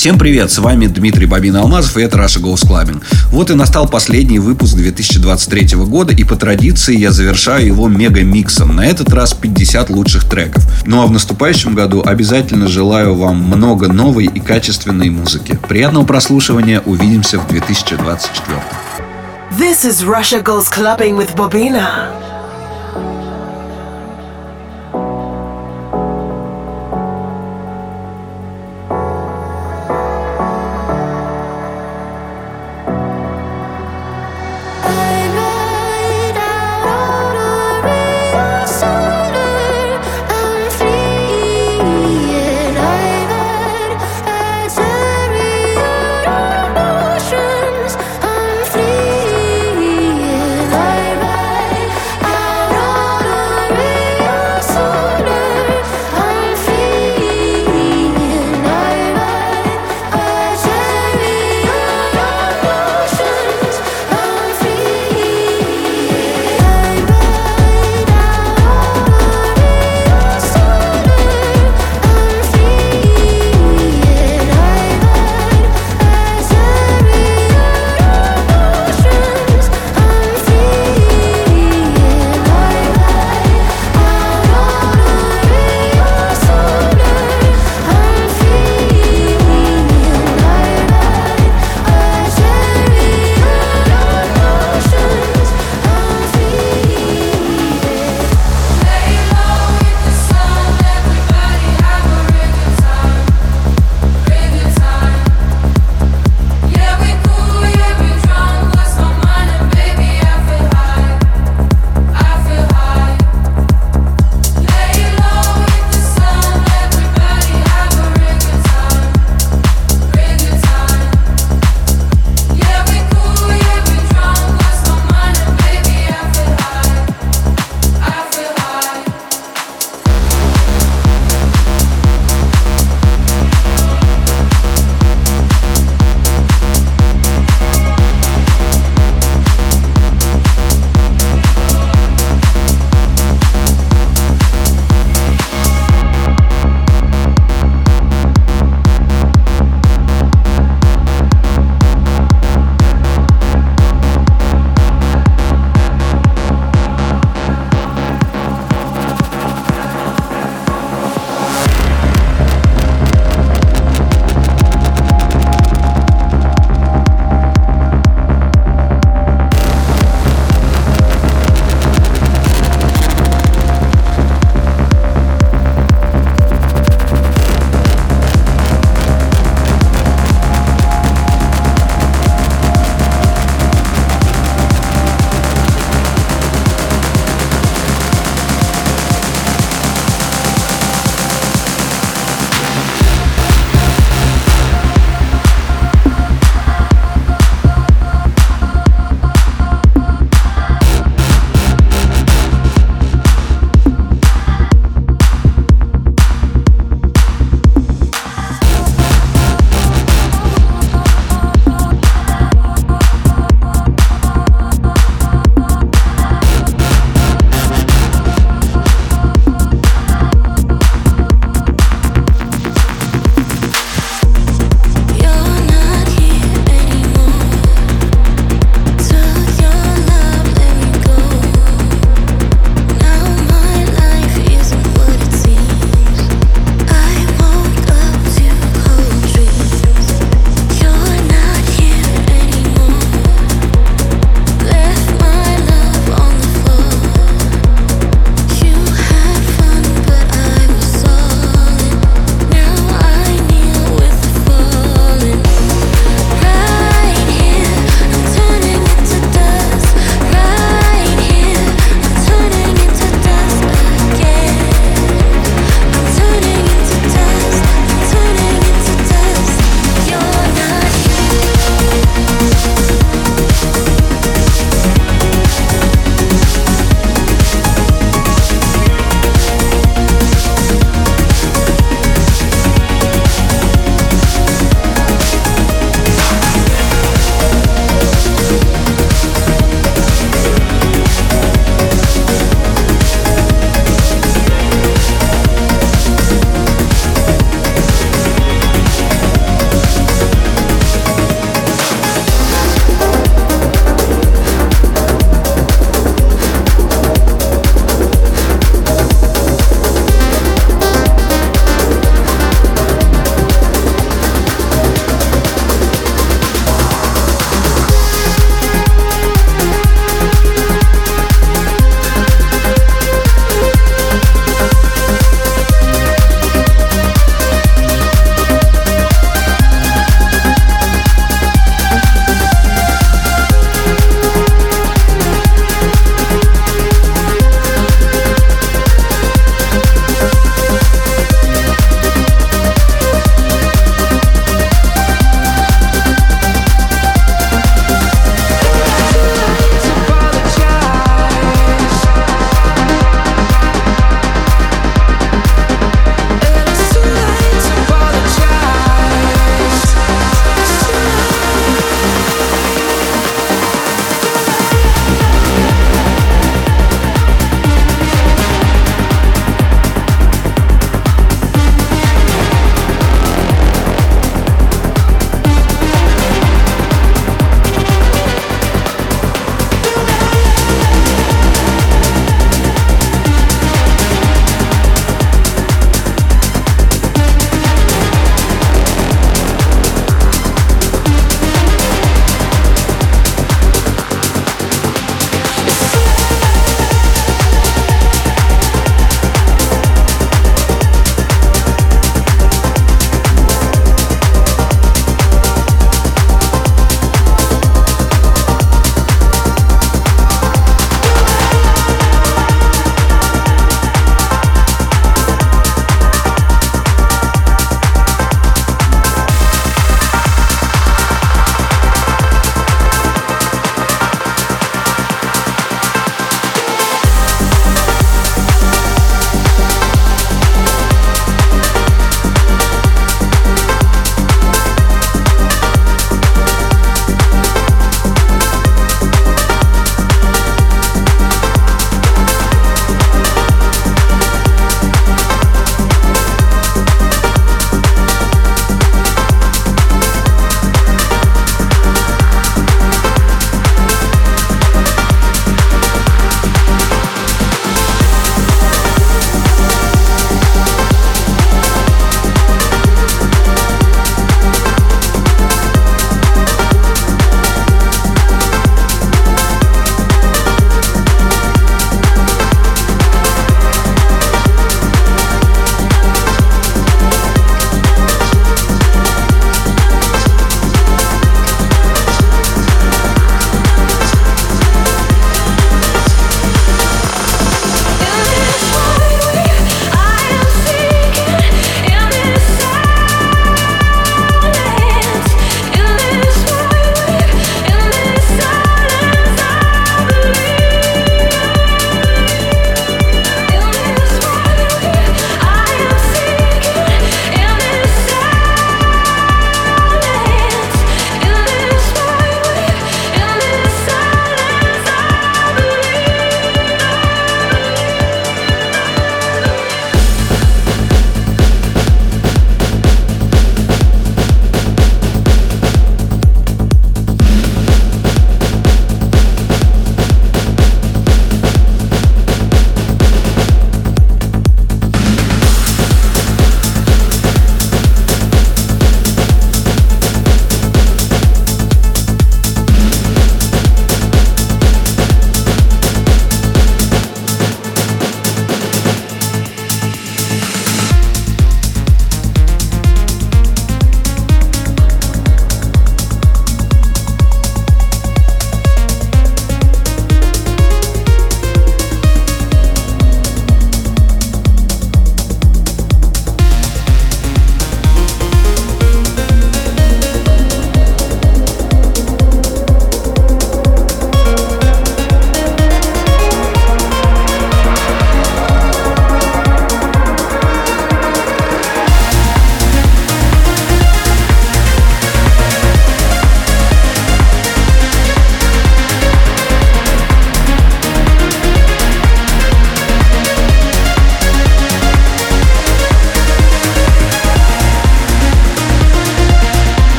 Всем 0.00 0.18
привет, 0.18 0.50
с 0.50 0.56
вами 0.56 0.86
Дмитрий 0.86 1.26
Бабин 1.26 1.56
Алмазов 1.56 1.98
и 1.98 2.00
это 2.00 2.16
Russia 2.16 2.40
Goes 2.40 2.66
Clubbing. 2.66 3.02
Вот 3.26 3.50
и 3.50 3.54
настал 3.54 3.86
последний 3.86 4.38
выпуск 4.38 4.74
2023 4.74 5.76
года 5.76 6.14
и 6.14 6.24
по 6.24 6.36
традиции 6.36 6.96
я 6.96 7.10
завершаю 7.10 7.66
его 7.66 7.86
мега-миксом. 7.86 8.74
На 8.74 8.86
этот 8.86 9.12
раз 9.12 9.34
50 9.34 9.90
лучших 9.90 10.24
треков. 10.24 10.66
Ну 10.86 11.02
а 11.02 11.06
в 11.06 11.10
наступающем 11.10 11.74
году 11.74 12.02
обязательно 12.02 12.66
желаю 12.66 13.14
вам 13.14 13.42
много 13.42 13.92
новой 13.92 14.24
и 14.24 14.40
качественной 14.40 15.10
музыки. 15.10 15.58
Приятного 15.68 16.06
прослушивания, 16.06 16.80
увидимся 16.86 17.38
в 17.38 17.46
2024. 17.48 18.58
This 19.58 19.84
is 19.84 20.02
Russia 20.02 20.42
Goes 20.42 20.72
Clubbing 20.74 21.18
with 21.18 21.36
Bobina. 21.36 22.29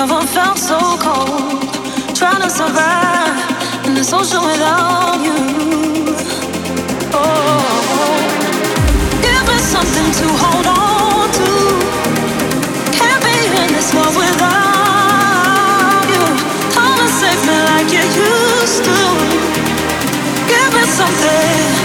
Never 0.00 0.26
felt 0.28 0.56
so 0.56 0.78
cold. 0.96 1.60
Trying 2.16 2.40
to 2.40 2.48
survive 2.48 3.36
in 3.84 3.92
this 3.92 4.10
ocean 4.14 4.40
without 4.40 5.20
you. 5.20 5.36
Oh, 7.12 8.16
give 9.20 9.44
me 9.46 9.58
something 9.58 10.10
to 10.20 10.26
hold 10.40 10.66
on 10.72 11.28
to. 11.38 11.50
Can't 12.96 13.22
be 13.22 13.36
in 13.60 13.74
this 13.76 13.92
love 13.92 14.16
without 14.16 16.08
you. 16.08 16.24
Come 16.72 16.98
and 17.04 17.12
save 17.20 17.42
me 17.44 17.56
like 17.68 17.92
you 17.92 18.04
used 18.24 18.82
to. 18.88 18.98
Give 20.48 20.70
me 20.76 20.84
something. 20.96 21.79